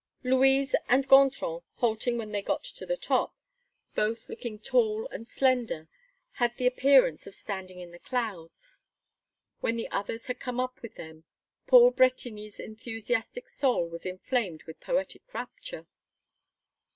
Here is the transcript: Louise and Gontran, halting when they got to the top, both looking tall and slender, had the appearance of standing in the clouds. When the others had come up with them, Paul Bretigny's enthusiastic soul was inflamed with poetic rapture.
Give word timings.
Louise 0.23 0.73
and 0.89 1.07
Gontran, 1.07 1.61
halting 1.75 2.17
when 2.17 2.31
they 2.31 2.41
got 2.41 2.63
to 2.63 2.87
the 2.87 2.97
top, 2.97 3.35
both 3.93 4.29
looking 4.29 4.57
tall 4.57 5.05
and 5.09 5.27
slender, 5.27 5.89
had 6.41 6.57
the 6.57 6.65
appearance 6.65 7.27
of 7.27 7.35
standing 7.35 7.79
in 7.79 7.91
the 7.91 7.99
clouds. 7.99 8.81
When 9.59 9.75
the 9.75 9.87
others 9.91 10.25
had 10.25 10.39
come 10.39 10.59
up 10.59 10.81
with 10.81 10.95
them, 10.95 11.25
Paul 11.67 11.91
Bretigny's 11.91 12.59
enthusiastic 12.59 13.47
soul 13.47 13.87
was 13.87 14.03
inflamed 14.03 14.63
with 14.63 14.79
poetic 14.81 15.31
rapture. 15.35 15.85